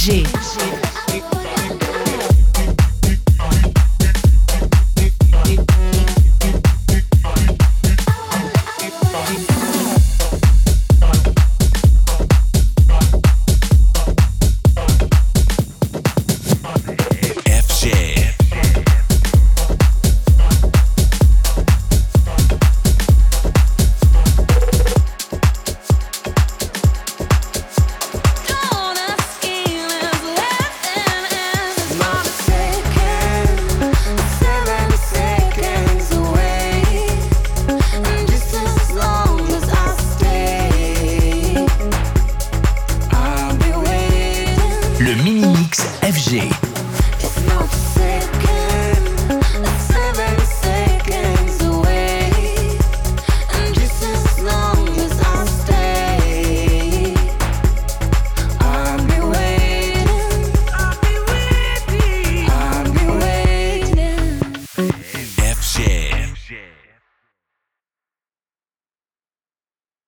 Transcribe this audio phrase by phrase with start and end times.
[0.00, 0.69] RG.
[45.00, 46.69] le mini-mix FG.